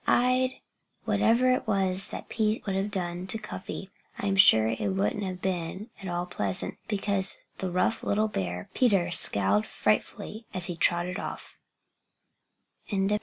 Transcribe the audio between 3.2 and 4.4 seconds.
to Cuffy, I am